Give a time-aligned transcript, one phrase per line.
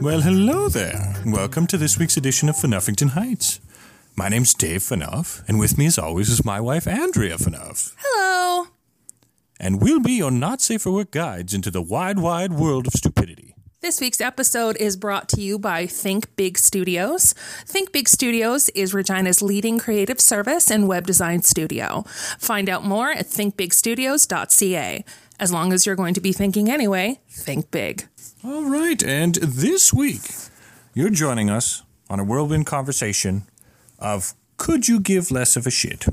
[0.00, 1.12] Well, hello there.
[1.26, 3.60] Welcome to this week's edition of Funuffington Heights.
[4.14, 7.96] My name's Dave Funuff, and with me, as always, is my wife, Andrea Funuff.
[7.98, 8.68] Hello.
[9.58, 12.92] And we'll be your not safe for work guides into the wide, wide world of
[12.92, 13.56] stupidity.
[13.80, 17.32] This week's episode is brought to you by Think Big Studios.
[17.66, 22.04] Think Big Studios is Regina's leading creative service and web design studio.
[22.38, 25.04] Find out more at thinkbigstudios.ca.
[25.40, 28.08] As long as you're going to be thinking anyway, think big.
[28.44, 30.30] All right, and this week,
[30.94, 33.48] you're joining us on a whirlwind conversation
[33.98, 36.06] of could you give less of a shit?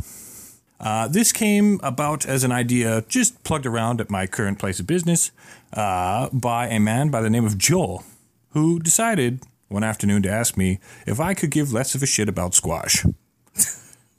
[0.80, 4.88] Uh, this came about as an idea just plugged around at my current place of
[4.88, 5.30] business
[5.74, 8.04] uh, by a man by the name of Joel,
[8.50, 12.28] who decided one afternoon to ask me if I could give less of a shit
[12.28, 13.06] about squash.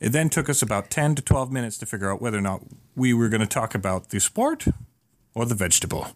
[0.01, 2.63] it then took us about 10 to 12 minutes to figure out whether or not
[2.95, 4.67] we were going to talk about the sport
[5.35, 6.13] or the vegetable.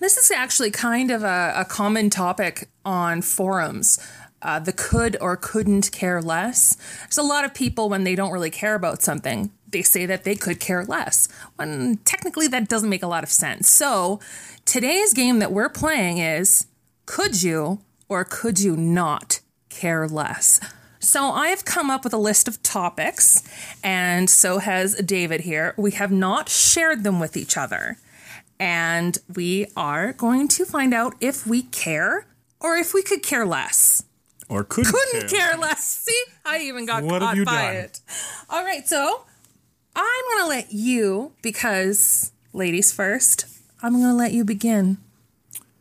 [0.00, 3.98] This is actually kind of a, a common topic on forums.
[4.40, 6.76] Uh, the could or couldn't care less.
[7.00, 10.24] There's a lot of people when they don't really care about something, they say that
[10.24, 11.28] they could care less.
[11.56, 13.68] When technically that doesn't make a lot of sense.
[13.68, 14.20] So
[14.64, 16.66] today's game that we're playing is
[17.06, 20.60] could you or could you not care less?
[21.00, 23.48] So I have come up with a list of topics,
[23.84, 25.72] and so has David here.
[25.76, 27.98] We have not shared them with each other
[28.60, 32.26] and we are going to find out if we care
[32.60, 34.04] or if we could care less.
[34.48, 35.84] Or couldn't, Couldn't care less.
[36.06, 37.74] See, I even got What caught by done?
[37.76, 38.00] it.
[38.48, 39.24] All right, so
[39.94, 43.44] I'm going to let you, because ladies first,
[43.82, 44.98] I'm going to let you begin.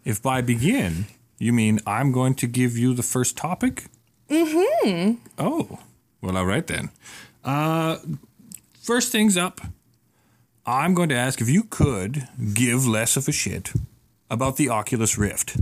[0.03, 1.05] If by begin
[1.39, 3.85] you mean I'm going to give you the first topic?
[4.29, 5.15] Mm-hmm.
[5.39, 5.79] Oh,
[6.21, 6.89] well, all right then.
[7.45, 7.97] Uh,
[8.81, 9.61] first things up,
[10.69, 13.71] I'm going to ask if you could give less of a shit
[14.29, 15.55] about the Oculus Rift.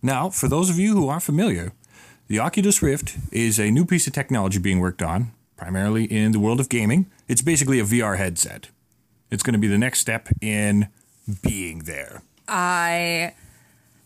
[0.00, 1.72] Now, for those of you who aren't familiar,
[2.26, 6.40] the Oculus Rift is a new piece of technology being worked on, primarily in the
[6.40, 7.10] world of gaming.
[7.28, 8.70] It's basically a VR headset.
[9.30, 10.88] It's going to be the next step in
[11.42, 12.22] being there.
[12.48, 13.34] I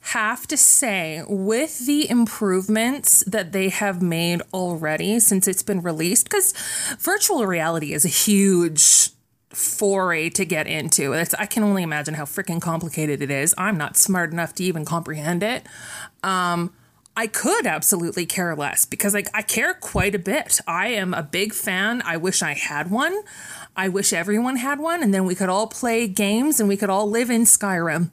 [0.01, 6.25] have to say, with the improvements that they have made already since it's been released,
[6.25, 6.53] because
[6.99, 9.14] virtual reality is a huge
[9.57, 11.13] foray to get into.
[11.13, 13.55] It's, I can only imagine how freaking complicated it is.
[13.57, 15.65] I'm not smart enough to even comprehend it.
[16.23, 16.73] Um,
[17.17, 20.61] I could absolutely care less because like I care quite a bit.
[20.67, 22.03] I am a big fan.
[22.05, 23.23] I wish I had one.
[23.77, 26.91] I wish everyone had one and then we could all play games and we could
[26.91, 28.11] all live in Skyrim.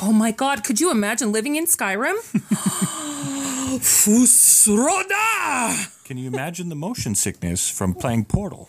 [0.00, 2.16] Oh my god, could you imagine living in Skyrim?
[3.80, 5.86] Fus Ro Dah!
[6.04, 8.68] Can you imagine the motion sickness from playing Portal?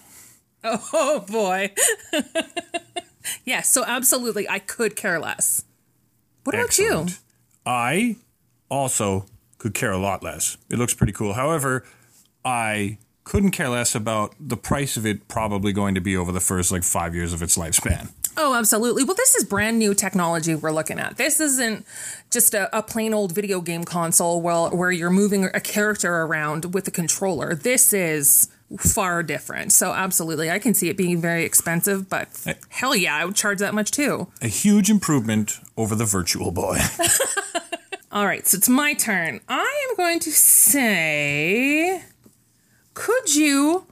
[0.94, 1.74] Oh boy.
[3.46, 5.66] yes, so absolutely I could care less.
[6.44, 7.08] What about you?
[7.66, 8.18] I
[8.70, 9.26] also
[9.58, 10.58] could care a lot less.
[10.70, 11.34] It looks pretty cool.
[11.34, 11.86] However,
[12.44, 16.42] I couldn't care less about the price of it probably going to be over the
[16.42, 18.12] first like five years of its lifespan.
[18.36, 19.04] Oh, absolutely.
[19.04, 21.18] Well, this is brand new technology we're looking at.
[21.18, 21.86] This isn't
[22.32, 26.74] just a, a plain old video game console where, where you're moving a character around
[26.74, 27.54] with a controller.
[27.54, 29.74] This is far different.
[29.74, 32.30] So, absolutely, I can see it being very expensive, but
[32.70, 34.28] hell yeah, I would charge that much too.
[34.42, 36.80] A huge improvement over the Virtual Boy.
[38.12, 39.42] All right, so it's my turn.
[39.50, 42.04] I am going to say
[42.94, 43.88] could you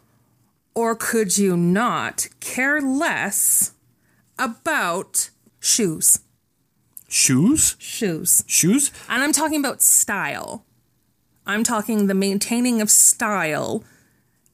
[0.75, 3.73] or could you not care less
[4.37, 6.19] about shoes?
[7.07, 7.75] Shoes?
[7.79, 8.43] Shoes.
[8.47, 8.91] Shoes?
[9.09, 10.65] And I'm talking about style.
[11.45, 13.83] I'm talking the maintaining of style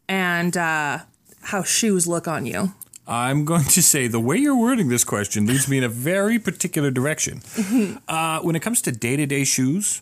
[0.08, 1.00] and uh,
[1.42, 2.74] how shoes look on you.
[3.08, 6.40] I'm going to say the way you're wording this question leads me in a very
[6.40, 7.42] particular direction.
[8.08, 10.02] Uh, when it comes to day to day shoes,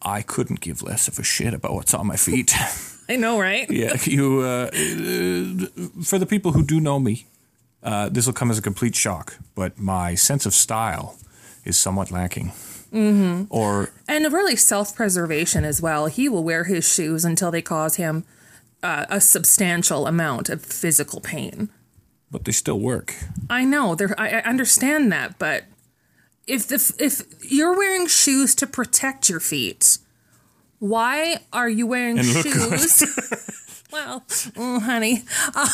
[0.00, 2.54] I couldn't give less of a shit about what's on my feet.
[3.08, 3.70] I know, right?
[3.70, 4.40] Yeah, you.
[4.40, 7.26] Uh, uh, for the people who do know me,
[7.82, 11.16] uh, this will come as a complete shock, but my sense of style
[11.64, 12.52] is somewhat lacking.
[12.92, 13.44] Mm-hmm.
[13.50, 16.06] Or And really self preservation as well.
[16.06, 18.24] He will wear his shoes until they cause him
[18.82, 21.68] uh, a substantial amount of physical pain.
[22.30, 23.14] but they still work.
[23.50, 24.14] I know, there.
[24.20, 25.64] I, I understand that, but
[26.46, 29.98] if the if you're wearing shoes to protect your feet,
[30.78, 33.02] why are you wearing shoes?
[33.92, 35.24] well, mm, honey,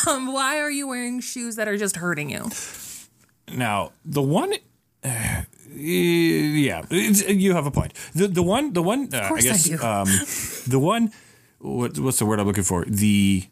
[0.07, 2.49] um, why are you wearing shoes that are just hurting you?
[3.51, 4.53] Now, the one.
[5.03, 5.43] Uh,
[5.77, 7.93] yeah, it's, you have a point.
[8.15, 9.77] The the one the one uh, I I guess do.
[9.83, 10.07] um,
[10.67, 11.11] the one
[11.59, 12.85] what, what's the word I'm looking for?
[12.85, 13.45] The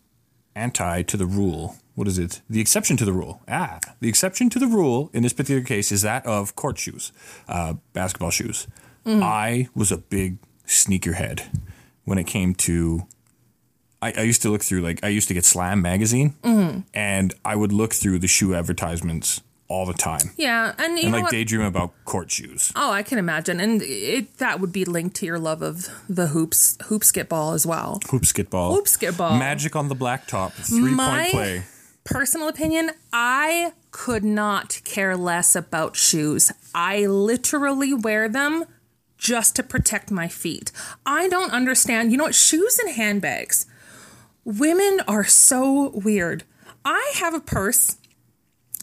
[0.55, 1.77] anti to the rule.
[1.95, 2.41] What is it?
[2.49, 3.41] The exception to the rule.
[3.47, 7.11] Ah, the exception to the rule in this particular case is that of court shoes,
[7.47, 8.67] uh, basketball shoes.
[9.05, 9.21] Mm-hmm.
[9.23, 11.59] I was a big sneakerhead
[12.05, 13.07] when it came to.
[14.01, 16.35] I, I used to look through like I used to get Slam magazine,
[16.93, 21.29] and I would look through the shoe advertisements all the time, Yeah, and and like
[21.29, 22.71] daydream about court shoes.
[22.75, 26.27] Oh, I can imagine, and it that would be linked to your love of the
[26.27, 27.99] hoops, hoop skitball as well.
[28.09, 29.39] Hoop skitball, Hoop skitball.
[29.39, 31.63] magic on the blacktop, three My- point play.
[32.05, 36.51] Personal opinion, I could not care less about shoes.
[36.75, 38.65] I literally wear them
[39.17, 40.73] just to protect my feet.
[41.05, 42.11] I don't understand.
[42.11, 42.35] You know what?
[42.35, 43.65] Shoes and handbags.
[44.43, 46.43] Women are so weird.
[46.83, 47.95] I have a purse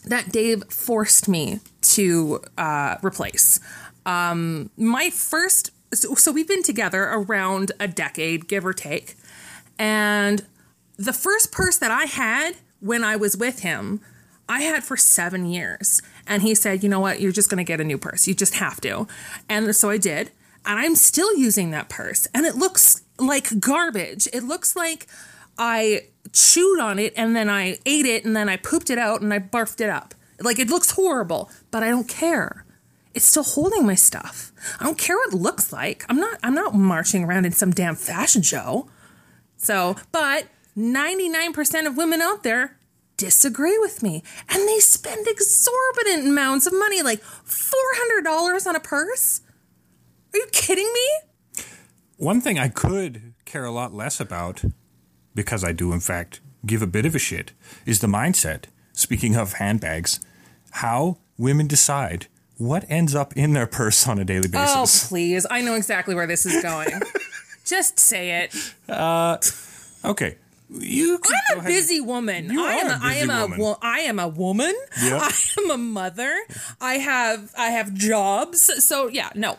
[0.05, 3.59] that Dave forced me to uh, replace.
[4.05, 9.15] Um, my first, so, so we've been together around a decade, give or take.
[9.77, 10.45] And
[10.97, 14.01] the first purse that I had when I was with him,
[14.49, 16.01] I had for seven years.
[16.27, 18.27] And he said, you know what, you're just going to get a new purse.
[18.27, 19.07] You just have to.
[19.47, 20.31] And so I did.
[20.65, 22.27] And I'm still using that purse.
[22.33, 24.27] And it looks like garbage.
[24.33, 25.07] It looks like
[25.57, 29.21] I chewed on it and then I ate it and then I pooped it out
[29.21, 30.13] and I barfed it up.
[30.39, 32.65] Like it looks horrible, but I don't care.
[33.13, 34.51] It's still holding my stuff.
[34.79, 36.05] I don't care what it looks like.
[36.09, 38.89] I'm not I'm not marching around in some damn fashion show.
[39.57, 42.77] So, but 99% of women out there
[43.17, 49.41] disagree with me and they spend exorbitant amounts of money like $400 on a purse.
[50.33, 51.63] Are you kidding me?
[52.17, 54.63] One thing I could care a lot less about,
[55.35, 57.51] because I do in fact give a bit of a shit,
[57.85, 58.65] is the mindset.
[58.93, 60.19] Speaking of handbags,
[60.71, 65.05] how women decide what ends up in their purse on a daily basis.
[65.05, 65.47] Oh, please.
[65.49, 66.89] I know exactly where this is going.
[67.65, 68.73] Just say it.
[68.89, 69.37] Uh,
[70.03, 70.37] Okay,
[70.69, 71.19] you.
[71.53, 72.49] I'm a busy woman.
[72.51, 73.59] You I am are a a, I busy am a woman.
[73.59, 74.75] wo- I am a woman.
[75.03, 75.21] Yep.
[75.23, 76.35] I am a mother.
[76.79, 78.83] I have I have jobs.
[78.83, 79.57] So yeah, no.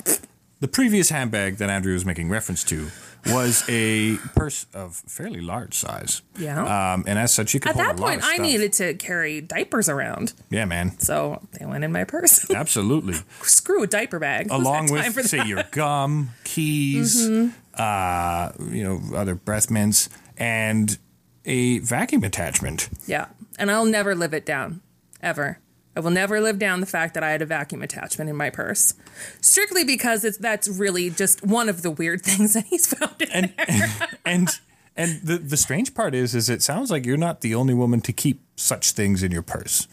[0.60, 2.88] The previous handbag that Andrew was making reference to
[3.26, 6.22] was a purse of fairly large size.
[6.38, 6.92] Yeah.
[6.94, 8.94] Um, and as such, you could At hold that a lot point, I needed to
[8.94, 10.98] carry diapers around, Yeah, man.
[10.98, 12.50] so they went in my purse.
[12.54, 13.14] Absolutely.
[13.42, 14.48] Screw a diaper bag.
[14.50, 15.38] Along with, say.
[15.38, 15.48] Mm-hmm.
[15.48, 17.28] your gum, keys,
[17.74, 20.98] uh, you know, other breath mints, and
[21.44, 22.88] a vacuum attachment.
[23.06, 23.26] Yeah,
[23.58, 24.80] and I'll never live it down,
[25.22, 25.58] ever.
[25.94, 28.48] I will never live down the fact that I had a vacuum attachment in my
[28.50, 28.94] purse,
[29.40, 33.52] strictly because it's that's really just one of the weird things that he's found in
[33.58, 33.92] and
[34.24, 34.48] and
[34.96, 38.00] and the the strange part is is it sounds like you're not the only woman
[38.02, 39.86] to keep such things in your purse.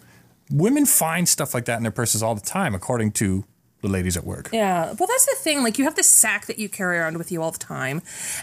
[0.52, 3.44] Women find stuff like that in their purses all the time, according to
[3.82, 4.50] the ladies at work.
[4.52, 5.64] Yeah, well, that's the thing.
[5.64, 8.02] Like, you have this sack that you carry around with you all the time,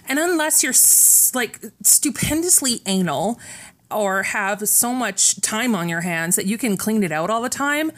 [0.09, 3.39] and unless you're s- like stupendously anal
[3.91, 7.43] or have so much time on your hands that you can clean it out all
[7.43, 7.93] the time,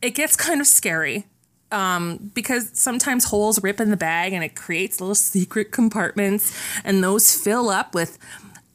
[0.00, 1.26] it gets kind of scary.
[1.70, 7.04] Um, because sometimes holes rip in the bag and it creates little secret compartments, and
[7.04, 8.18] those fill up with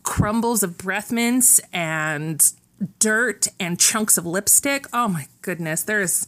[0.04, 2.54] crumbles of breath mints and
[3.00, 4.86] dirt and chunks of lipstick.
[4.94, 6.28] Oh my goodness, there's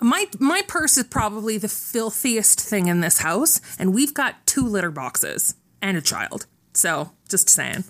[0.00, 4.66] my my purse is probably the filthiest thing in this house, and we've got two
[4.66, 6.46] litter boxes and a child.
[6.72, 7.84] So just saying.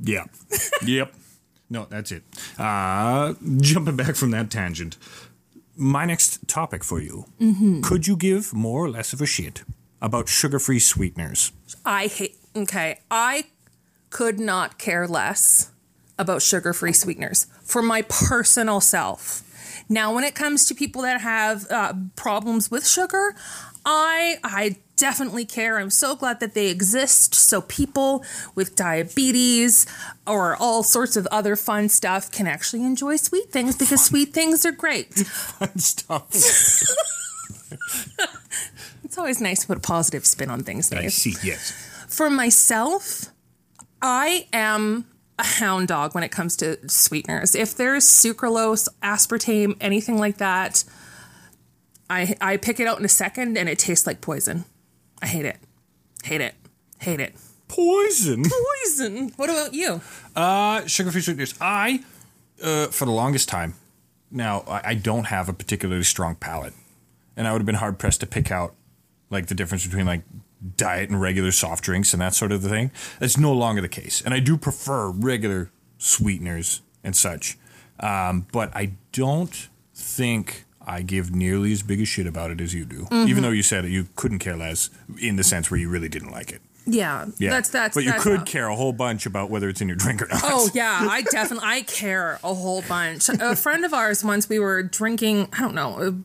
[0.00, 0.30] Yep.
[0.84, 1.14] yep.
[1.70, 2.22] No, that's it.
[2.58, 4.96] Uh, jumping back from that tangent,
[5.76, 7.24] my next topic for you:
[7.82, 9.64] Could you give more or less of a shit
[10.00, 11.52] about sugar-free sweeteners?
[11.84, 12.36] I hate.
[12.54, 13.46] Okay, I
[14.10, 15.72] could not care less
[16.18, 19.42] about sugar-free sweeteners for my personal self.
[19.88, 23.34] Now, when it comes to people that have uh, problems with sugar,
[23.84, 25.78] I I definitely care.
[25.78, 28.24] I'm so glad that they exist, so people
[28.54, 29.86] with diabetes
[30.26, 34.64] or all sorts of other fun stuff can actually enjoy sweet things because sweet things
[34.64, 35.12] are great.
[35.76, 36.30] Stuff.
[39.14, 41.36] It's always nice to put a positive spin on things, I see.
[41.44, 41.70] Yes.
[42.08, 43.26] For myself,
[44.02, 45.06] I am
[45.38, 47.54] a hound dog when it comes to sweeteners.
[47.54, 50.82] If there's sucralose, aspartame, anything like that,
[52.08, 54.64] I I pick it out in a second and it tastes like poison.
[55.22, 55.56] I hate it.
[56.24, 56.54] Hate it.
[56.98, 57.34] Hate it.
[57.68, 58.44] Poison.
[58.44, 59.32] Poison.
[59.36, 60.00] What about you?
[60.36, 61.54] Uh, sugar-free sweeteners.
[61.60, 62.04] I,
[62.62, 63.74] uh, for the longest time,
[64.30, 66.74] now I, I don't have a particularly strong palate,
[67.36, 68.74] and I would have been hard pressed to pick out
[69.30, 70.22] like the difference between like
[70.76, 72.90] diet and regular soft drinks and that sort of thing.
[73.18, 77.58] That's no longer the case, and I do prefer regular sweeteners and such.
[77.98, 82.74] Um, but I don't think I give nearly as big a shit about it as
[82.74, 83.06] you do.
[83.10, 83.42] Even mm-hmm.
[83.42, 86.52] though you said you couldn't care less in the sense where you really didn't like
[86.52, 86.60] it.
[86.86, 87.94] Yeah, Yeah, that's that's.
[87.94, 90.20] But you that's could how- care a whole bunch about whether it's in your drink
[90.20, 90.40] or not.
[90.44, 93.28] Oh yeah, I definitely I care a whole bunch.
[93.28, 96.24] A friend of ours once we were drinking, I don't know,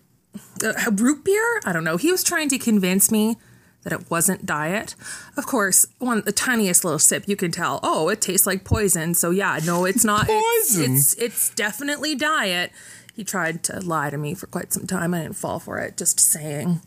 [0.62, 1.62] a, a root beer.
[1.66, 1.98] I don't know.
[1.98, 3.38] He was trying to convince me
[3.84, 4.96] that it wasn't diet.
[5.38, 7.80] Of course, one the tiniest little sip, you can tell.
[7.82, 9.14] Oh, it tastes like poison.
[9.14, 10.28] So yeah, no, it's not.
[10.30, 10.94] it's, Poison?
[10.96, 12.72] it's it's definitely diet.
[13.16, 15.14] He tried to lie to me for quite some time.
[15.14, 15.98] I didn't fall for it.
[15.98, 16.82] Just saying.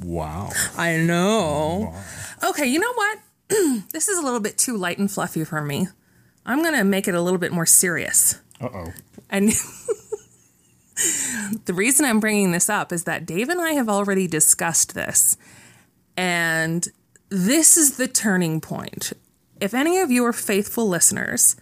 [0.00, 0.50] Wow.
[0.76, 1.94] I know.
[2.42, 3.18] Okay, you know what?
[3.92, 5.88] this is a little bit too light and fluffy for me.
[6.46, 8.40] I'm gonna make it a little bit more serious.
[8.60, 8.92] Uh oh.
[9.28, 9.48] And
[11.64, 15.36] the reason I'm bringing this up is that Dave and I have already discussed this.
[16.16, 16.88] And
[17.28, 19.12] this is the turning point.
[19.60, 21.56] If any of you are faithful listeners,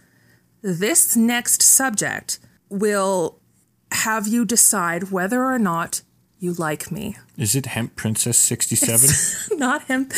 [0.61, 2.39] this next subject
[2.71, 3.39] will
[3.91, 6.01] have you decide whether or not
[6.39, 7.15] you like me.
[7.37, 9.59] Is it Hemp Princess 67?
[9.59, 10.11] not hemp.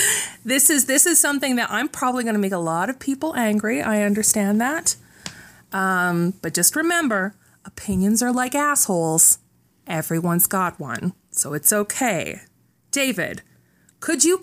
[0.45, 3.35] This is this is something that I'm probably going to make a lot of people
[3.35, 3.81] angry.
[3.81, 4.95] I understand that.
[5.73, 9.39] Um, but just remember, opinions are like assholes.
[9.85, 12.41] Everyone's got one, so it's okay.
[12.91, 13.41] David,
[13.99, 14.39] could you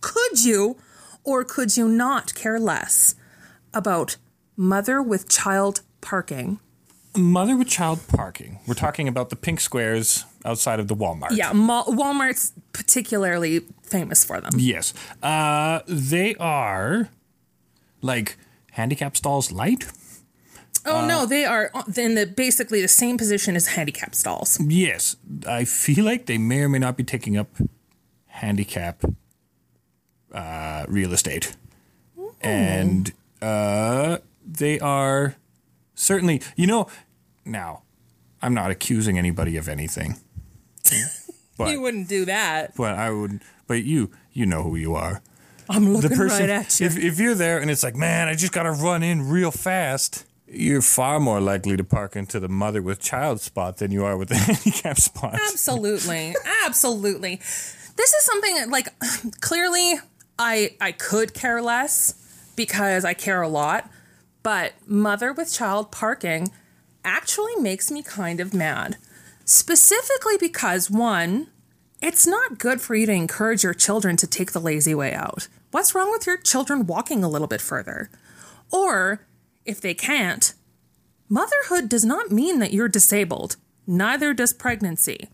[0.00, 0.78] could you
[1.22, 3.14] or could you not care less
[3.72, 4.16] about
[4.56, 6.58] mother with child parking?
[7.16, 8.60] Mother with child parking.
[8.66, 11.30] We're talking about the pink squares outside of the Walmart.
[11.32, 14.52] Yeah, Ma- Walmart's particularly famous for them.
[14.56, 14.94] Yes.
[15.22, 17.08] Uh, they are
[18.00, 18.36] like
[18.72, 19.86] handicap stalls light.
[20.86, 24.58] Oh no, they are in the basically the same position as handicap stalls.
[24.60, 25.16] Yes.
[25.46, 27.48] I feel like they may or may not be taking up
[28.28, 29.04] handicap
[30.32, 31.56] uh, real estate.
[32.40, 33.12] And
[33.42, 35.34] uh, they are
[36.00, 36.88] certainly, you know,
[37.44, 37.82] now,
[38.42, 40.16] I'm not accusing anybody of anything.
[41.58, 42.74] But, You wouldn't do that.
[42.74, 45.20] but I would, but you, you know who you are.
[45.68, 46.86] I'm looking the person right at you.
[46.86, 50.24] if, if you're there and it's like man i just gotta run in real fast
[50.48, 54.16] you're far more likely to park into the mother with child spot than you are
[54.16, 56.34] with the handicap spot Absolutely.
[56.66, 57.36] Absolutely.
[57.36, 58.88] This is something that, like
[59.40, 59.94] clearly
[60.38, 62.14] I I could care less
[62.56, 63.88] because I care a lot,
[64.42, 66.50] but mother with child parking
[67.04, 68.96] actually makes me kind of mad.
[69.44, 71.48] Specifically because one,
[72.00, 75.48] it's not good for you to encourage your children to take the lazy way out.
[75.70, 78.10] What's wrong with your children walking a little bit further?
[78.70, 79.26] Or
[79.64, 80.54] if they can't,
[81.28, 83.56] motherhood does not mean that you're disabled.
[83.86, 85.28] Neither does pregnancy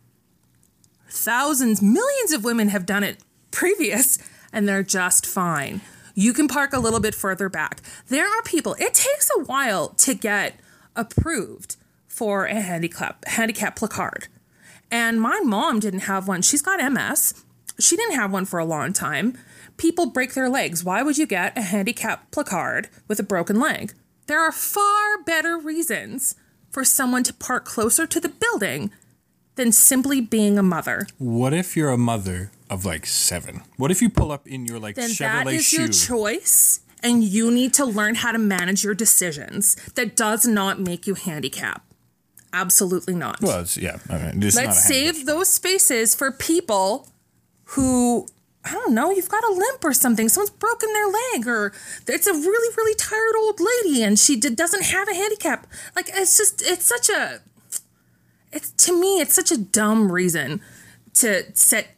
[1.17, 3.19] thousands, millions of women have done it
[3.51, 4.19] previous
[4.53, 5.81] and they're just fine.
[6.19, 7.83] You can park a little bit further back.
[8.09, 10.59] There are people, it takes a while to get
[10.97, 11.77] approved
[12.09, 14.29] for a handicap handicap placard.
[14.91, 16.41] And my mom didn't have one.
[16.41, 17.45] She's got MS.
[17.79, 19.37] She didn't have one for a long time.
[19.77, 20.83] People break their legs.
[20.83, 23.93] Why would you get a handicap placard with a broken leg?
[24.27, 26.35] There are far better reasons
[26.71, 28.91] for someone to park closer to the building
[29.57, 31.07] than simply being a mother.
[31.19, 34.79] what if you're a mother of like seven what if you pull up in your
[34.79, 38.39] like Then chevrolet that is shoe your choice, and you need to learn how to
[38.39, 39.77] manage your decisions.
[39.95, 41.85] That does not make you handicap.
[42.53, 43.41] Absolutely not.
[43.41, 47.09] well it's, yeah I mean, it's Let's save those spaces for people
[47.71, 48.27] who
[48.67, 50.29] I don't know, you've got a limp or something.
[50.29, 51.73] Someone's broken their leg, or
[52.09, 55.69] it's a really, really tired old lady and she d- doesn't have a handicap.
[55.95, 57.43] Like, it's just, it's such a,
[58.53, 60.61] it's to me, it's such a dumb reason
[61.15, 61.96] to set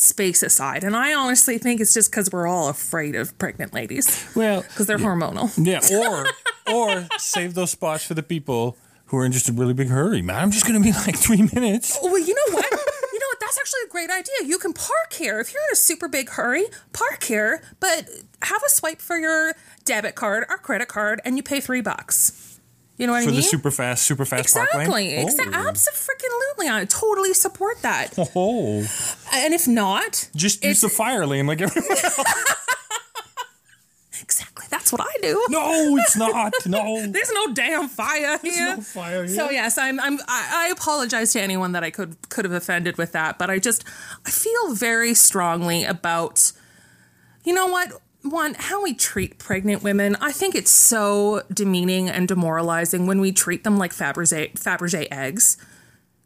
[0.00, 0.84] space aside.
[0.84, 4.86] And I honestly think it's just because we're all afraid of pregnant ladies well because
[4.86, 5.50] they're hormonal.
[5.58, 6.26] yeah or
[6.72, 8.76] or save those spots for the people
[9.06, 11.42] who are in just a really big hurry man i'm just gonna be like three
[11.54, 12.70] minutes oh, Well, you know what?
[12.70, 13.40] you know what?
[13.40, 14.46] That's actually a great idea.
[14.46, 15.40] You can park here.
[15.40, 18.08] If you're in a super big hurry, park here, but
[18.42, 22.47] have a swipe for your debit card or credit card and you pay three bucks.
[22.98, 23.40] You know what for I mean?
[23.40, 24.86] For the super fast super fast Exactly.
[24.88, 25.54] lane Exactly.
[25.56, 25.68] oh.
[25.68, 26.68] Absolutely.
[26.68, 28.12] I totally support that.
[28.36, 28.84] oh
[29.32, 31.88] And if not, just use the fire lane like everyone
[34.20, 34.66] exactly.
[34.68, 35.42] That's what I do.
[35.48, 36.52] No, it's not.
[36.66, 37.06] No.
[37.08, 38.76] There's no damn fire here.
[38.76, 39.34] no fire here.
[39.34, 39.98] So yes, I'm.
[40.00, 40.18] I'm.
[40.28, 43.58] I, I apologize to anyone that I could could have offended with that, but I
[43.58, 43.84] just
[44.26, 46.52] I feel very strongly about.
[47.44, 47.92] You know what?
[48.22, 50.16] One, how we treat pregnant women.
[50.20, 55.56] I think it's so demeaning and demoralizing when we treat them like Fabergé Fabergé eggs.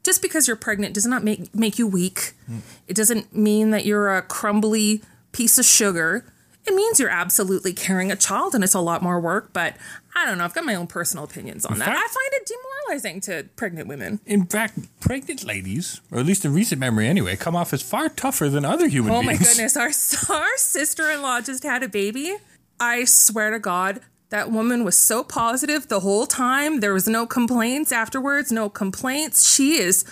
[0.02, 2.32] Just because you're pregnant does not make make you weak.
[2.50, 2.60] Mm.
[2.88, 6.24] It doesn't mean that you're a crumbly piece of sugar.
[6.64, 9.76] It means you're absolutely carrying a child and it's a lot more work, but
[10.14, 10.44] I don't know.
[10.44, 11.86] I've got my own personal opinions on that.
[11.86, 12.46] fact- I find it
[12.86, 14.20] demoralizing to pregnant women.
[14.26, 18.08] In fact, pregnant ladies, or at least in recent memory anyway, come off as far
[18.10, 19.24] tougher than other human beings.
[19.24, 19.90] Oh my goodness, our
[20.36, 22.36] our sister-in-law just had a baby.
[22.78, 26.80] I swear to God, that woman was so positive the whole time.
[26.80, 29.50] There was no complaints afterwards, no complaints.
[29.54, 30.04] She is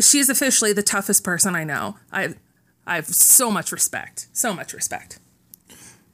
[0.00, 1.96] she is officially the toughest person I know.
[2.12, 2.34] I
[2.86, 4.26] I have so much respect.
[4.32, 5.18] So much respect.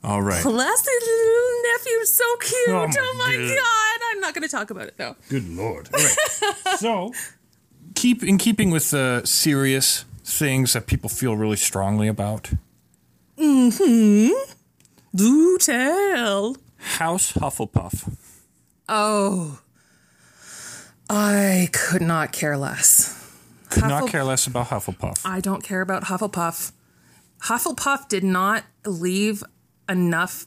[0.04, 0.40] All right.
[0.42, 2.68] Plus, the little nephew's so cute.
[2.68, 3.56] Oh Oh my my, God.
[3.56, 4.00] god.
[4.12, 5.16] I'm not going to talk about it though.
[5.28, 5.88] Good lord.
[5.92, 6.56] All right.
[6.78, 7.12] so,
[7.94, 12.50] keep in keeping with the serious things that people feel really strongly about.
[13.38, 14.32] Mm-hmm.
[15.14, 16.56] Do tell.
[16.76, 18.16] House Hufflepuff.
[18.88, 19.60] Oh.
[21.10, 23.14] I could not care less.
[23.70, 25.20] Could not care less about Hufflepuff.
[25.24, 26.72] I don't care about Hufflepuff.
[27.44, 29.42] Hufflepuff did not leave
[29.88, 30.46] enough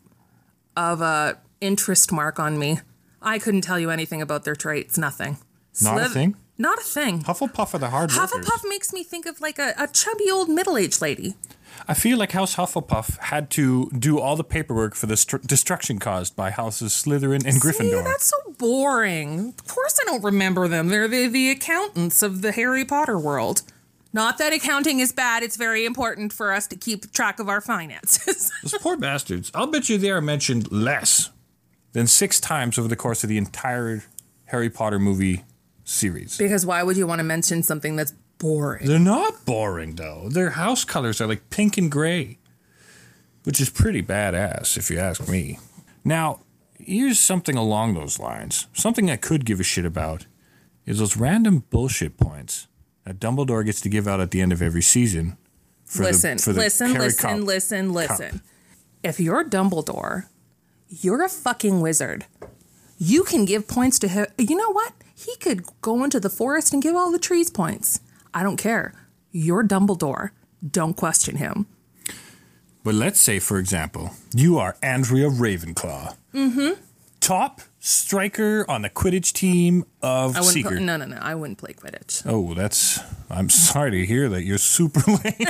[0.75, 2.79] of a interest mark on me.
[3.21, 4.97] I couldn't tell you anything about their traits.
[4.97, 5.37] Nothing.
[5.81, 6.35] Not a thing?
[6.57, 7.23] Not a thing.
[7.23, 8.31] Hufflepuff are the hard workers.
[8.31, 11.35] Hufflepuff makes me think of like a, a chubby old middle aged lady.
[11.87, 15.99] I feel like House Hufflepuff had to do all the paperwork for the str- destruction
[15.99, 17.91] caused by Houses Slytherin and Gryffindor.
[17.91, 19.55] Yeah, that's so boring.
[19.59, 20.89] Of course, I don't remember them.
[20.89, 23.63] They're the, the accountants of the Harry Potter world.
[24.13, 27.61] Not that accounting is bad, it's very important for us to keep track of our
[27.61, 28.51] finances.
[28.63, 29.51] Those poor bastards.
[29.53, 31.29] I'll bet you they are mentioned less
[31.93, 34.03] than six times over the course of the entire
[34.45, 35.43] Harry Potter movie
[35.83, 36.37] series.
[36.37, 38.85] because why would you want to mention something that's boring?
[38.85, 40.27] They're not boring, though.
[40.29, 42.37] Their house colors are like pink and gray,
[43.43, 45.57] which is pretty badass, if you ask me.
[46.03, 46.41] Now,
[46.77, 48.67] here's something along those lines.
[48.73, 50.25] Something I could give a shit about
[50.85, 52.67] is those random bullshit points
[53.11, 55.37] that Dumbledore gets to give out at the end of every season.
[55.83, 58.41] For listen, the, for the listen, listen, listen, listen.
[59.03, 60.27] If you're Dumbledore,
[60.87, 62.25] you're a fucking wizard.
[62.97, 64.27] You can give points to him.
[64.37, 64.93] You know what?
[65.13, 67.99] He could go into the forest and give all the trees points.
[68.33, 68.93] I don't care.
[69.31, 70.29] You're Dumbledore.
[70.65, 71.65] Don't question him.
[72.83, 76.15] But let's say, for example, you are Andrea Ravenclaw.
[76.33, 76.81] Mm-hmm.
[77.19, 80.41] Top striker on the Quidditch team of I.
[80.41, 80.69] Seeker.
[80.69, 81.17] Play, no, no, no.
[81.19, 82.23] I wouldn't play Quidditch.
[82.25, 82.99] Oh, that's.
[83.29, 84.43] I'm sorry to hear that.
[84.43, 85.47] You're super lame.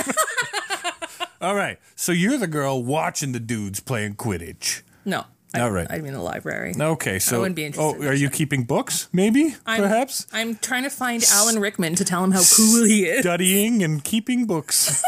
[1.40, 1.78] All right.
[1.94, 4.82] So you're the girl watching the dudes playing Quidditch.
[5.04, 5.24] No.
[5.54, 5.86] I, All right.
[5.90, 6.72] I'm in the library.
[6.78, 7.18] Okay.
[7.18, 7.36] So.
[7.36, 9.08] I wouldn't be interested Oh, are you keeping books?
[9.12, 9.54] Maybe.
[9.66, 10.26] I'm, perhaps.
[10.32, 13.20] I'm trying to find Alan Rickman to tell him how cool he is.
[13.20, 15.02] Studying and keeping books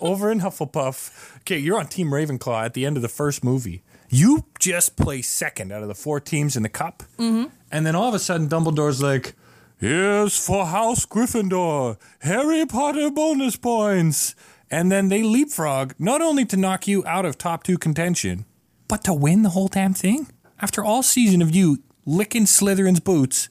[0.00, 1.36] over in Hufflepuff.
[1.40, 3.82] Okay, you're on Team Ravenclaw at the end of the first movie.
[4.08, 7.02] You just play second out of the four teams in the cup.
[7.18, 7.46] Mm-hmm.
[7.70, 9.34] And then all of a sudden, Dumbledore's like,
[9.78, 14.34] Here's for House Gryffindor, Harry Potter bonus points.
[14.70, 18.46] And then they leapfrog, not only to knock you out of top two contention,
[18.88, 20.28] but to win the whole damn thing.
[20.60, 23.48] After all season of you licking Slytherin's boots,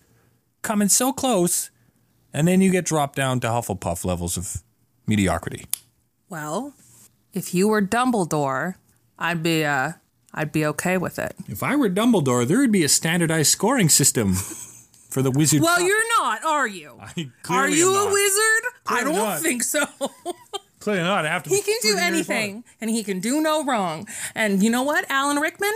[0.61, 1.69] coming so close,
[2.33, 4.63] and then you get dropped down to Hufflepuff levels of
[5.05, 5.67] mediocrity.
[6.27, 6.73] Well,
[7.33, 8.75] if you were Dumbledore,
[9.19, 9.93] I'd be uh
[10.35, 11.33] I'd be okay with it.
[11.47, 14.33] If I were Dumbledore, there would be a standardized scoring system
[15.09, 15.61] for the Wizard.
[15.61, 15.87] Well, Cup.
[15.87, 16.99] you're not, are you?
[17.01, 18.63] I Are you a wizard?
[18.85, 19.39] I don't not.
[19.39, 19.85] think so.
[20.79, 21.43] Clearly not.
[21.45, 21.49] To.
[21.49, 24.07] he can do anything and he can do no wrong.
[24.35, 25.73] And you know what, Alan Rickman?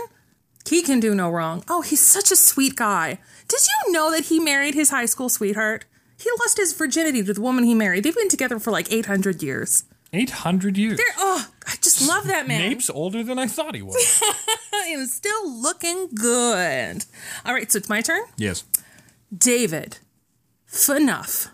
[0.68, 1.64] He can do no wrong.
[1.68, 3.18] Oh, he's such a sweet guy.
[3.48, 5.86] Did you know that he married his high school sweetheart?
[6.18, 8.04] He lost his virginity to the woman he married.
[8.04, 9.84] They've been together for like 800 years.
[10.12, 10.96] Eight hundred years.
[10.96, 12.60] They're, oh, I just love that man.
[12.60, 14.22] Snape's older than I thought he was.
[14.88, 17.04] and still looking good.
[17.44, 18.22] All right, so it's my turn.
[18.36, 18.64] yes.
[19.36, 19.98] David,
[20.66, 21.46] Funuff,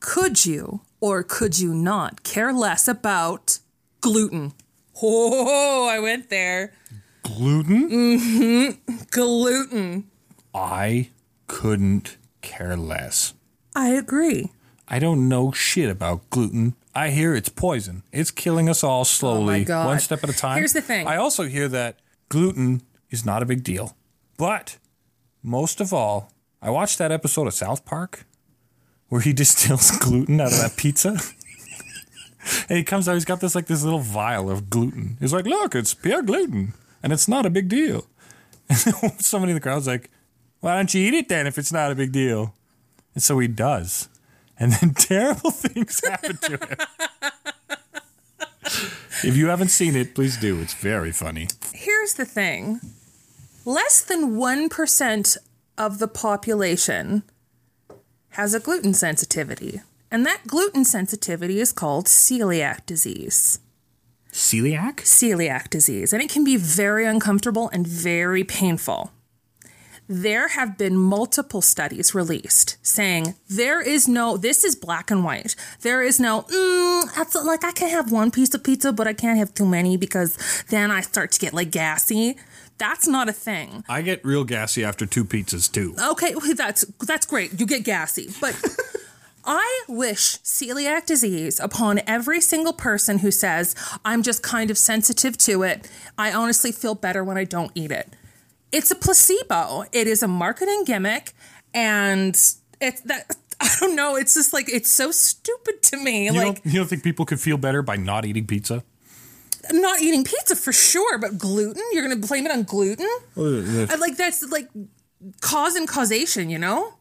[0.00, 3.60] could you or could you not care less about
[4.00, 4.52] gluten?
[5.00, 6.72] Oh, I went there.
[7.22, 7.88] Gluten.
[7.88, 8.94] Mm-hmm.
[9.10, 10.10] Gluten.
[10.52, 11.10] I
[11.46, 13.34] couldn't care less.
[13.76, 14.50] I agree.
[14.88, 16.74] I don't know shit about gluten.
[16.94, 18.02] I hear it's poison.
[18.12, 20.58] It's killing us all slowly, Oh one step at a time.
[20.58, 21.06] Here's the thing.
[21.06, 23.96] I also hear that gluten is not a big deal.
[24.36, 24.78] But
[25.42, 28.26] most of all, I watched that episode of South Park
[29.08, 31.10] where he distills gluten out of that pizza.
[32.68, 35.16] and he comes out, he's got this like this little vial of gluten.
[35.20, 36.74] He's like, look, it's pure gluten.
[37.02, 38.06] And it's not a big deal.
[38.68, 38.78] And
[39.20, 40.10] somebody in the crowd's like,
[40.60, 42.54] why don't you eat it then if it's not a big deal?
[43.14, 44.08] And so he does.
[44.60, 46.76] And then terrible things happen to him.
[49.24, 50.60] if you haven't seen it, please do.
[50.60, 51.48] It's very funny.
[51.72, 52.80] Here's the thing
[53.64, 55.36] less than 1%
[55.78, 57.22] of the population
[58.30, 59.80] has a gluten sensitivity.
[60.10, 63.60] And that gluten sensitivity is called celiac disease.
[64.32, 64.96] Celiac?
[64.98, 69.10] celiac disease, and it can be very uncomfortable and very painful.
[70.12, 75.54] There have been multiple studies released saying there is no, this is black and white.
[75.82, 79.12] There is no, mm, that's like I can have one piece of pizza, but I
[79.12, 80.36] can't have too many because
[80.68, 82.36] then I start to get like gassy.
[82.76, 83.84] That's not a thing.
[83.88, 85.94] I get real gassy after two pizzas too.
[85.96, 87.60] Okay, that's that's great.
[87.60, 88.60] You get gassy, but
[89.44, 95.38] I wish celiac disease upon every single person who says, I'm just kind of sensitive
[95.38, 95.88] to it.
[96.18, 98.16] I honestly feel better when I don't eat it.
[98.72, 99.84] It's a placebo.
[99.92, 101.32] It is a marketing gimmick.
[101.74, 102.34] And
[102.80, 104.16] it's that, I don't know.
[104.16, 106.26] It's just like, it's so stupid to me.
[106.26, 108.84] You, like, don't, you don't think people could feel better by not eating pizza?
[109.72, 111.82] not eating pizza for sure, but gluten?
[111.92, 113.08] You're going to blame it on gluten?
[113.36, 114.68] I, like, that's like
[115.42, 116.94] cause and causation, you know?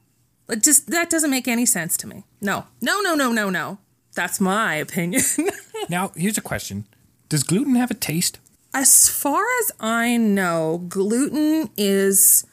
[0.49, 2.25] It just, that doesn't make any sense to me.
[2.41, 3.77] No, no, no, no, no, no.
[4.15, 5.21] That's my opinion.
[5.87, 6.85] Now, here's a question
[7.29, 8.39] Does gluten have a taste?
[8.73, 12.45] As far as I know, gluten is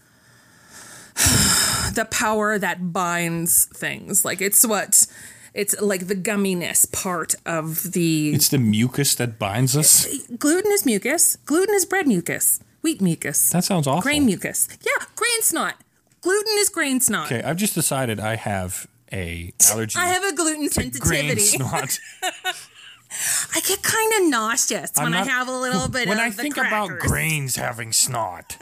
[1.94, 4.24] the power that binds things.
[4.24, 5.06] Like it's what
[5.54, 10.06] it's like the gumminess part of the It's the mucus that binds us.
[10.38, 11.36] gluten is mucus.
[11.46, 14.02] Gluten is bread mucus, wheat mucus, That sounds awful.
[14.02, 14.68] grain mucus.
[14.82, 15.74] Yeah, grain snot.
[16.20, 17.26] Gluten is grain snot.
[17.32, 19.98] Okay, I've just decided I have a allergy.
[19.98, 21.40] I have a gluten to grain sensitivity.
[21.40, 21.98] snot.
[23.54, 26.56] I get kind of nauseous when not- I have a little bit when I think
[26.56, 28.56] about grains having snot,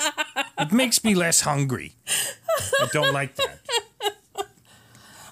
[0.58, 1.94] it makes me less hungry.
[2.80, 3.60] I don't like that.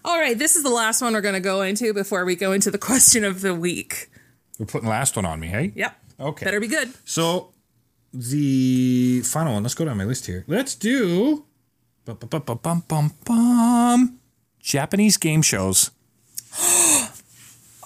[0.05, 2.53] All right, this is the last one we're going to go into before we go
[2.53, 4.11] into the question of the week.
[4.59, 5.73] We're putting the last one on me, hey?
[5.77, 5.97] Yep.
[6.21, 6.45] Okay.
[6.45, 6.93] Better be good.
[7.05, 7.53] So
[8.13, 9.63] the final one.
[9.63, 10.45] Let's go down my list here.
[10.47, 11.45] Let's do
[12.05, 14.19] bum, bum, bum,
[14.61, 15.91] Japanese game shows.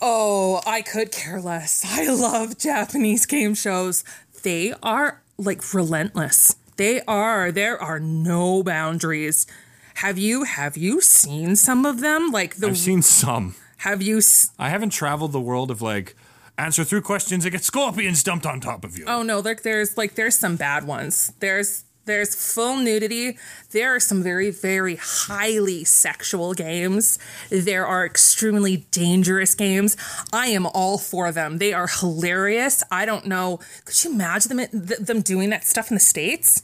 [0.09, 1.85] Oh, I could care less.
[1.88, 4.05] I love Japanese game shows.
[4.45, 6.55] They are like relentless.
[6.77, 7.51] They are.
[7.51, 9.49] There are no boundaries.
[9.95, 12.31] Have you have you seen some of them?
[12.31, 13.57] Like the I've seen some.
[13.79, 16.14] have you s- I haven't traveled the world of like
[16.57, 19.07] answer three questions and get scorpions dumped on top of you.
[19.09, 21.33] Oh no, like there's like there's some bad ones.
[21.40, 23.37] There's there's full nudity.
[23.71, 27.19] There are some very very highly sexual games.
[27.51, 29.97] There are extremely dangerous games.
[30.33, 31.59] I am all for them.
[31.59, 32.83] They are hilarious.
[32.90, 33.61] I don't know.
[33.85, 36.62] Could you imagine them th- them doing that stuff in the states?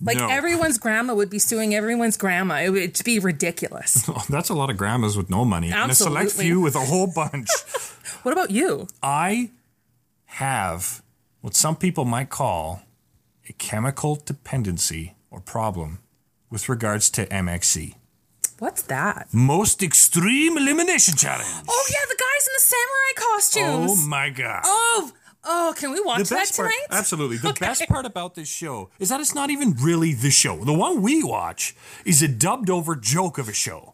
[0.00, 0.28] Like No.
[0.28, 2.60] everyone's grandma would be suing everyone's grandma.
[2.60, 4.08] It would be ridiculous.
[4.30, 7.08] That's a lot of grandmas with no money and a select few with a whole
[7.08, 7.48] bunch.
[8.22, 8.86] what about you?
[9.02, 9.50] I
[10.26, 11.02] have
[11.40, 12.82] what some people might call
[13.48, 16.00] a chemical dependency or problem
[16.50, 17.94] with regards to MXC.
[18.58, 19.28] What's that?
[19.32, 21.48] Most Extreme Elimination Challenge.
[21.68, 24.04] Oh yeah, the guys in the samurai costumes.
[24.04, 24.62] Oh my god.
[24.64, 25.12] Oh,
[25.48, 26.98] oh, can we watch the that best part, tonight?
[26.98, 27.38] absolutely.
[27.38, 30.64] The best part about this show is that it's not even really the show.
[30.64, 33.92] The one we watch is a dubbed over joke of a show.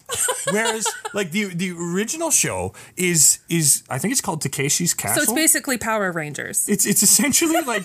[0.50, 5.22] Whereas, like the the original show is is I think it's called Takeshi's Castle.
[5.24, 6.68] So it's basically Power Rangers.
[6.68, 7.84] It's it's essentially like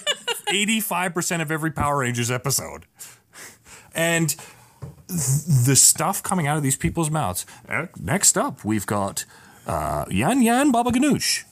[0.52, 2.86] eighty five percent of every Power Rangers episode,
[3.94, 7.46] and th- the stuff coming out of these people's mouths.
[7.68, 9.26] Uh, next up, we've got
[9.68, 11.46] uh, Yan Yan Baba Ganoush.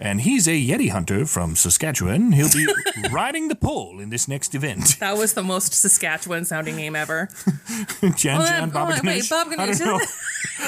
[0.00, 2.32] And he's a Yeti hunter from Saskatchewan.
[2.32, 2.66] He'll be
[3.12, 4.98] riding the pole in this next event.
[4.98, 7.28] That was the most Saskatchewan sounding name ever.
[8.16, 9.28] Jan Oh, Jan Baba oh, wait.
[9.28, 10.00] Baba I don't know.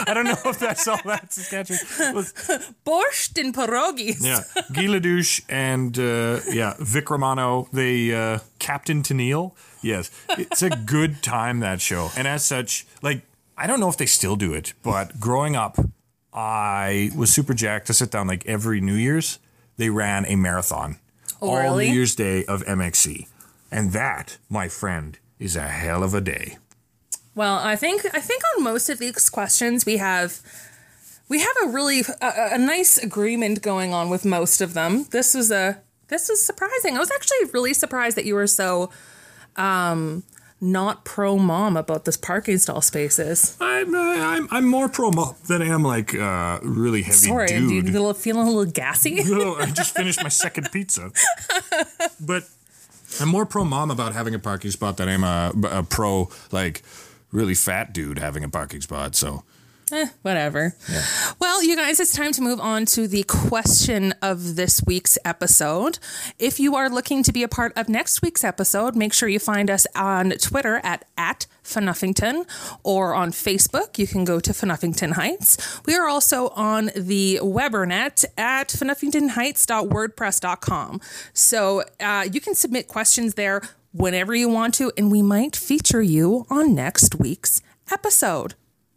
[0.07, 2.15] I don't know if that's all that Saskatchewan.
[2.15, 2.33] was.
[2.87, 4.23] Borscht and pierogies.
[4.23, 4.43] Yeah,
[4.73, 9.53] Guy Ledouche and uh, yeah, Vic Romano, the uh, Captain Tenneal.
[9.81, 13.23] Yes, it's a good time that show, and as such, like
[13.57, 15.77] I don't know if they still do it, but growing up,
[16.33, 19.39] I was super jacked to sit down like every New Year's.
[19.77, 20.99] They ran a marathon
[21.43, 21.89] all really?
[21.89, 23.27] New Year's Day of MXC,
[23.71, 26.59] and that, my friend, is a hell of a day.
[27.35, 30.41] Well, I think I think on most of these questions we have
[31.29, 35.05] we have a really a, a nice agreement going on with most of them.
[35.11, 36.97] This was a this was surprising.
[36.97, 38.91] I was actually really surprised that you were so
[39.57, 40.23] um
[40.63, 43.57] not pro mom about this parking stall spaces.
[43.61, 47.71] I'm uh, I'm I'm more promo than I am like uh, really heavy Sorry, dude.
[47.71, 49.23] you little feeling a little gassy.
[49.33, 51.11] No, I just finished my second pizza.
[52.21, 52.45] But
[53.21, 56.83] I'm more pro mom about having a parking spot than I'm a, a pro like
[57.33, 59.17] really fat dude having a parking spot.
[59.17, 59.43] So
[59.93, 60.75] Eh, whatever.
[61.39, 65.99] Well, you guys, it's time to move on to the question of this week's episode.
[66.39, 69.39] If you are looking to be a part of next week's episode, make sure you
[69.39, 72.47] find us on Twitter at at Funuffington
[72.83, 73.99] or on Facebook.
[73.99, 75.79] You can go to Funuffington Heights.
[75.85, 81.01] We are also on the Webernet at funuffingtonheights.wordpress.com.
[81.35, 83.61] So uh, you can submit questions there
[83.93, 88.55] whenever you want to, and we might feature you on next week's episode.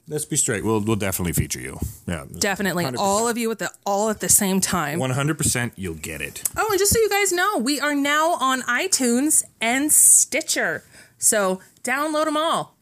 [0.08, 0.63] Let's be straight.
[0.63, 1.80] We'll we'll definitely feature you.
[2.08, 2.96] Yeah, Definitely, 100%.
[2.98, 5.00] all of you at the all at the same time.
[5.00, 5.74] one hundred percent.
[5.76, 6.44] You'll get it.
[6.58, 10.84] Oh, and just so you guys know, we are now on iTunes and Stitcher.
[11.18, 12.76] So download them all.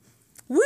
[0.49, 0.59] Woo!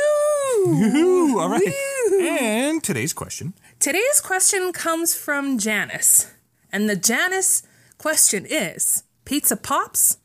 [0.66, 1.62] Ooh, all right.
[2.10, 2.20] Woo!
[2.20, 6.32] And today's question Today's question comes from Janice.
[6.72, 7.62] And the Janice
[7.96, 10.18] question is pizza pops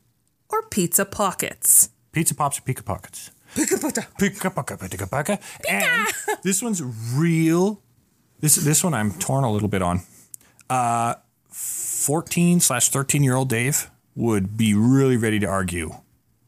[0.48, 1.90] or pizza pockets?
[2.12, 3.30] Pizza Pops or pizza Pockets?
[3.54, 4.04] Pizza pocket.
[4.18, 5.38] Pika Paka Pika Paka.
[5.68, 6.08] And
[6.42, 6.82] this one's
[7.14, 7.80] real.
[8.40, 10.00] This this one I'm torn a little bit on.
[10.68, 11.14] Uh,
[11.48, 15.90] 14 slash 13 year old Dave would be really ready to argue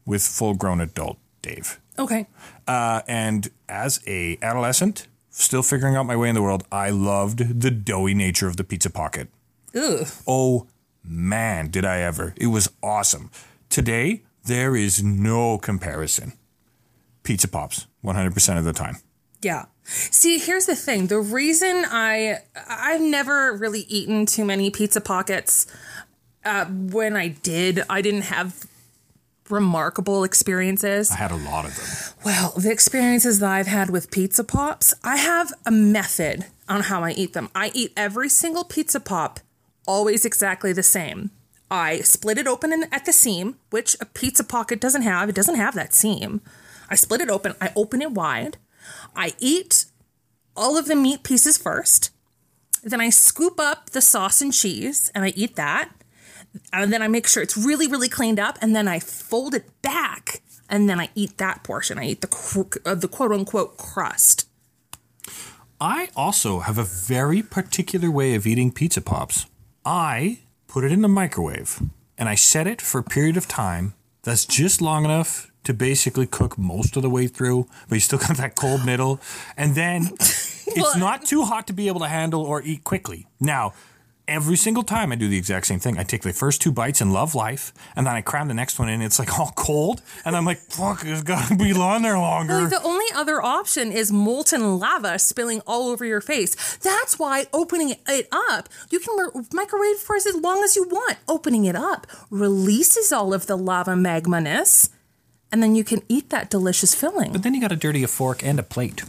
[0.05, 1.79] with full grown adult Dave.
[1.97, 2.27] Okay.
[2.67, 7.61] Uh, and as a adolescent, still figuring out my way in the world, I loved
[7.61, 9.29] the doughy nature of the pizza pocket.
[9.75, 10.07] Ugh.
[10.27, 10.67] Oh
[11.03, 12.33] man, did I ever.
[12.37, 13.31] It was awesome.
[13.69, 16.33] Today, there is no comparison.
[17.27, 18.95] Pizza Pops, 100% of the time.
[19.41, 19.65] Yeah.
[19.83, 21.07] See, here's the thing.
[21.07, 22.37] The reason I
[22.69, 25.67] I've never really eaten too many pizza pockets.
[26.45, 28.65] Uh, when I did, I didn't have
[29.49, 31.11] remarkable experiences.
[31.11, 32.15] I had a lot of them.
[32.23, 37.03] Well, the experiences that I've had with pizza pops, I have a method on how
[37.03, 37.49] I eat them.
[37.53, 39.41] I eat every single pizza pop
[39.85, 41.31] always exactly the same.
[41.69, 45.27] I split it open in, at the seam, which a pizza pocket doesn't have.
[45.27, 46.39] It doesn't have that seam.
[46.89, 48.57] I split it open, I open it wide.
[49.15, 49.85] I eat
[50.55, 52.11] all of the meat pieces first.
[52.83, 55.91] Then I scoop up the sauce and cheese and I eat that.
[56.71, 58.57] And then I make sure it's really, really cleaned up.
[58.61, 60.41] And then I fold it back.
[60.69, 61.97] And then I eat that portion.
[61.97, 64.47] I eat the, uh, the quote unquote crust.
[65.79, 69.45] I also have a very particular way of eating pizza pops.
[69.85, 71.81] I put it in the microwave
[72.17, 76.25] and I set it for a period of time that's just long enough to basically
[76.25, 79.19] cook most of the way through, but you still got that cold middle.
[79.55, 83.27] And then it's not too hot to be able to handle or eat quickly.
[83.39, 83.73] Now,
[84.27, 85.97] every single time I do the exact same thing.
[85.97, 88.77] I take the first two bites and love life, and then I cram the next
[88.77, 89.01] one in.
[89.01, 92.67] It's like all cold, and I'm like, fuck, it's got to be on there longer.
[92.67, 96.77] The only other option is molten lava spilling all over your face.
[96.77, 101.17] That's why opening it up, you can mi- microwave for as long as you want.
[101.27, 104.89] Opening it up releases all of the lava magma-ness,
[105.51, 107.31] and then you can eat that delicious filling.
[107.31, 109.03] But then you got to dirty a fork and a plate.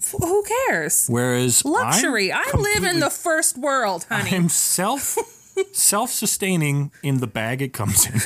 [0.00, 1.06] F- Who cares?
[1.08, 2.32] Whereas Luxury.
[2.32, 4.34] I'm I live in the first world, honey.
[4.34, 5.16] I'm self
[5.72, 8.20] self sustaining in the bag it comes in.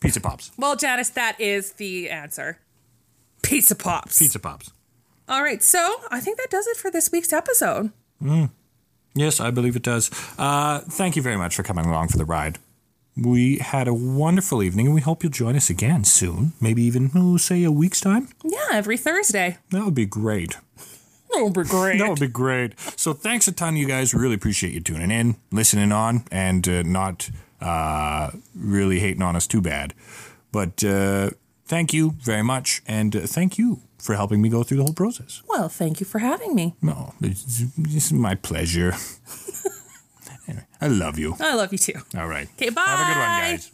[0.00, 0.50] Pizza pops.
[0.56, 2.58] well, Janice, that is the answer.
[3.42, 4.18] Pizza pops.
[4.18, 4.70] Pizza pops.
[5.28, 7.92] All right, so I think that does it for this week's episode.
[9.14, 10.10] Yes, I believe it does.
[10.38, 12.58] Uh, thank you very much for coming along for the ride.
[13.20, 16.52] We had a wonderful evening, and we hope you'll join us again soon.
[16.60, 18.28] Maybe even, oh, say, a week's time.
[18.42, 19.58] Yeah, every Thursday.
[19.70, 20.56] That would be great.
[21.32, 21.98] That would be great.
[21.98, 22.78] That would be great.
[22.96, 24.14] So thanks a ton, you guys.
[24.14, 27.30] Really appreciate you tuning in, listening on, and uh, not
[27.60, 29.94] uh, really hating on us too bad.
[30.50, 31.30] But uh,
[31.66, 34.94] thank you very much, and uh, thank you for helping me go through the whole
[34.94, 35.42] process.
[35.46, 36.74] Well, thank you for having me.
[36.80, 38.94] No, it's, it's my pleasure.
[40.80, 41.36] I love you.
[41.40, 41.94] I love you too.
[42.16, 42.48] All right.
[42.56, 42.82] Okay, bye.
[42.86, 43.68] Have a good one, guys.